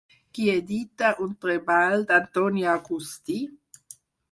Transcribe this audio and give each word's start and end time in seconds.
Qui 0.35 0.45
edita 0.53 1.09
un 1.25 1.35
treball 1.45 2.07
d'Antoni 2.13 2.67
Agustí? 2.75 3.39